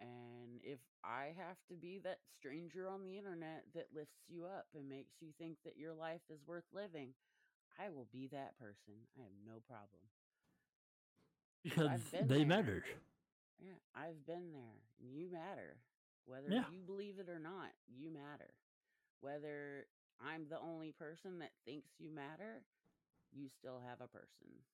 [0.00, 4.66] And if I have to be that stranger on the internet that lifts you up
[4.74, 7.12] and makes you think that your life is worth living,
[7.78, 8.94] I will be that person.
[9.18, 10.02] I have no problem.
[11.64, 12.46] because they there.
[12.46, 12.84] matter.
[13.58, 14.80] Yeah, I've been there.
[14.98, 15.76] You matter.
[16.26, 16.64] Whether Yeah.
[16.70, 18.54] you believe it or not, you matter.
[19.20, 19.86] Whether
[20.20, 22.62] I'm the only person that thinks you matter,
[23.32, 24.64] you still have a person.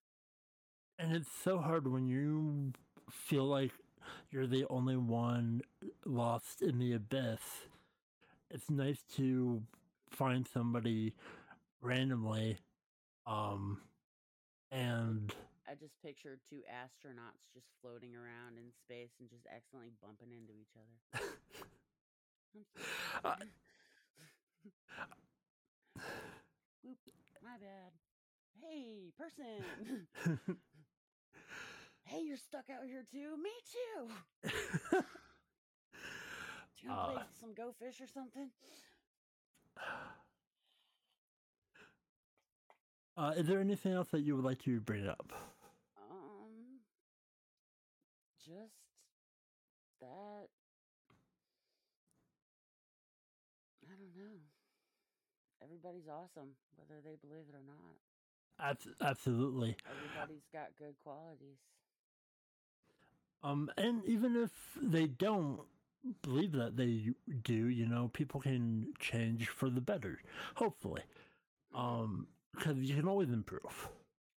[0.99, 2.73] And it's so hard when you
[3.11, 3.73] feel like
[4.31, 5.63] you're the only one
[6.05, 7.41] lost in the abyss,
[8.51, 9.63] it's nice to
[10.11, 11.15] find somebody
[11.81, 12.59] randomly
[13.27, 13.81] um
[14.71, 15.35] and
[15.69, 20.53] I just pictured two astronauts just floating around in space and just accidentally bumping into
[20.55, 20.95] each other.
[23.25, 23.35] Uh.
[26.89, 26.99] Oop,
[27.43, 27.93] my bad.
[28.63, 30.07] Hey, person.
[32.05, 33.37] hey, you're stuck out here too.
[33.43, 34.09] Me too.
[36.77, 38.51] Do you want to Uh, play some Go Fish or something?
[43.17, 45.33] uh, is there anything else that you would like to bring up?
[48.47, 48.73] Just
[50.01, 50.49] that.
[53.83, 54.41] I don't know.
[55.63, 57.97] Everybody's awesome, whether they believe it or not.
[59.01, 59.77] Absolutely.
[59.87, 61.59] Everybody's got good qualities.
[63.43, 65.61] Um, and even if they don't
[66.23, 70.21] believe that they do, you know, people can change for the better,
[70.57, 71.03] hopefully.
[71.73, 73.89] Mhm, Um, because you can always improve.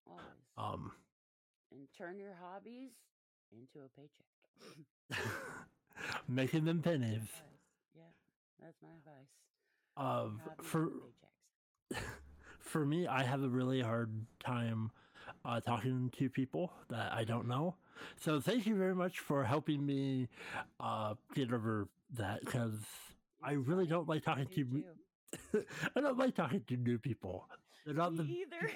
[0.05, 0.45] Always.
[0.57, 0.93] Um,
[1.71, 2.91] and turn your hobbies
[3.51, 5.27] into a paycheck.
[6.27, 7.27] making them pennies.
[7.95, 8.03] Yeah,
[8.61, 9.27] that's my advice.
[9.97, 10.89] Uh, for
[11.91, 12.01] paychecks.
[12.59, 14.11] for me, I have a really hard
[14.43, 14.91] time
[15.45, 17.75] uh, talking to people that I don't know.
[18.17, 20.29] So thank you very much for helping me
[20.79, 22.75] uh, get over that because
[23.43, 25.63] I really don't like talking to.
[25.95, 27.47] I don't like talking to new people.
[27.85, 28.71] They're not the either.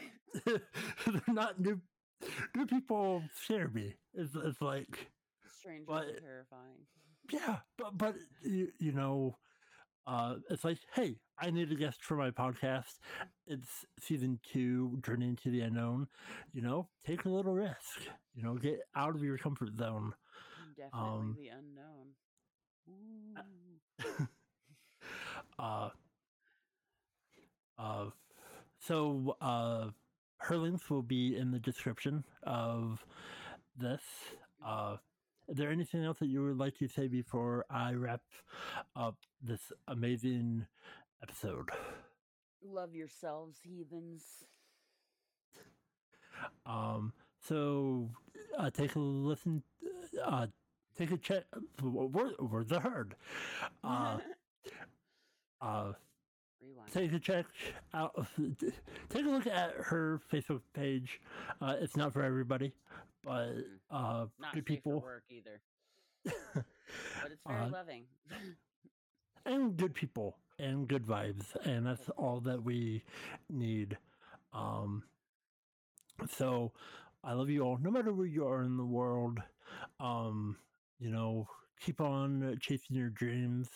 [0.46, 1.80] they're not new
[2.56, 3.96] new people scare me.
[4.14, 5.08] It's it's like
[5.60, 6.86] strange But- terrifying.
[7.32, 9.38] yeah, but but you, you know,
[10.08, 13.00] uh, it's like hey, I need a guest for my podcast.
[13.48, 16.08] It's season two, Journey into the Unknown.
[16.54, 18.02] You know, take a little risk.
[18.36, 20.14] You know, get out of your comfort zone.
[20.78, 22.08] Definitely Um, the unknown.
[22.90, 24.28] Ooh.
[25.60, 25.90] uh,
[27.78, 28.06] uh,
[28.80, 29.88] so uh,
[30.44, 33.06] her links will be in the description of
[33.80, 34.02] this.
[34.66, 34.98] Uh,
[35.48, 38.22] is there anything else that you would like to say before I wrap
[38.96, 40.66] up this amazing
[41.22, 41.70] episode?
[42.62, 44.24] Love yourselves, heathens.
[46.66, 47.14] Um,
[47.48, 48.10] so
[48.58, 49.64] uh, take a listen.
[50.26, 50.48] Uh,
[50.98, 51.44] take a check.
[51.82, 53.16] Word, words are heard.
[53.82, 54.18] Uh,
[55.62, 55.94] uh,
[56.74, 56.92] Rewind.
[56.94, 57.46] take a check
[57.94, 58.28] out.
[59.10, 61.20] Take a look at her Facebook page.
[61.62, 62.74] Uh, it's not for everybody,
[63.24, 63.64] but Mm-mm.
[63.92, 65.62] uh, Not good people for work either,
[66.26, 68.04] but it's very Uh, loving.
[69.46, 73.04] and good people and good vibes, and that's all that we
[73.50, 73.98] need.
[74.54, 75.04] Um,
[76.30, 76.72] so
[77.24, 79.40] I love you all, no matter where you are in the world.
[80.00, 80.58] Um,
[81.00, 81.48] you know,
[81.82, 83.70] keep on chasing your dreams.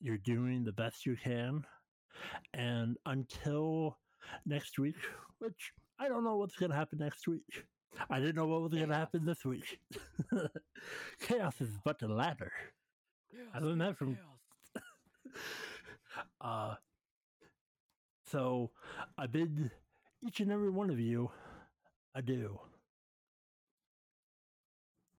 [0.00, 1.64] You're doing the best you can,
[2.54, 3.98] and until
[4.44, 4.96] next week,
[5.38, 7.64] which I don't know what's gonna happen next week.
[8.10, 9.78] I didn't know what was gonna happen this week.
[11.20, 12.52] Chaos is but a ladder.
[13.54, 14.18] I learned that from
[16.40, 16.74] uh,
[18.30, 18.70] so
[19.16, 19.70] I bid
[20.26, 21.30] each and every one of you
[22.14, 22.58] adieu.